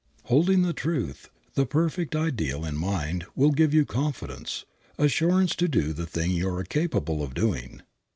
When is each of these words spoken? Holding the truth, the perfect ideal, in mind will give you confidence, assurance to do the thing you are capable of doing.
Holding 0.23 0.63
the 0.63 0.73
truth, 0.73 1.29
the 1.53 1.67
perfect 1.67 2.15
ideal, 2.15 2.65
in 2.65 2.75
mind 2.75 3.23
will 3.35 3.51
give 3.51 3.71
you 3.71 3.85
confidence, 3.85 4.65
assurance 4.97 5.55
to 5.57 5.67
do 5.67 5.93
the 5.93 6.07
thing 6.07 6.31
you 6.31 6.49
are 6.49 6.63
capable 6.63 7.21
of 7.21 7.35
doing. 7.35 7.83